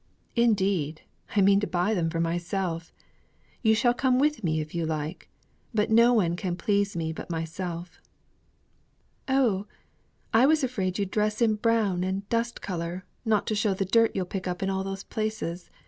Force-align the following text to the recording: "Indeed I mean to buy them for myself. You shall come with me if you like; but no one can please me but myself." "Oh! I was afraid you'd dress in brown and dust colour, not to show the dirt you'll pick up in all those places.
"Indeed 0.35 1.03
I 1.35 1.41
mean 1.41 1.59
to 1.59 1.67
buy 1.67 1.93
them 1.93 2.09
for 2.09 2.19
myself. 2.19 2.91
You 3.61 3.75
shall 3.75 3.93
come 3.93 4.17
with 4.17 4.43
me 4.43 4.59
if 4.59 4.73
you 4.73 4.83
like; 4.83 5.29
but 5.75 5.91
no 5.91 6.11
one 6.11 6.35
can 6.35 6.55
please 6.55 6.95
me 6.95 7.13
but 7.13 7.29
myself." 7.29 8.01
"Oh! 9.27 9.67
I 10.33 10.47
was 10.47 10.63
afraid 10.63 10.97
you'd 10.97 11.11
dress 11.11 11.39
in 11.39 11.53
brown 11.53 12.03
and 12.03 12.27
dust 12.29 12.61
colour, 12.63 13.05
not 13.25 13.45
to 13.45 13.53
show 13.55 13.75
the 13.75 13.85
dirt 13.85 14.15
you'll 14.15 14.25
pick 14.25 14.47
up 14.47 14.63
in 14.63 14.71
all 14.71 14.83
those 14.83 15.03
places. 15.03 15.69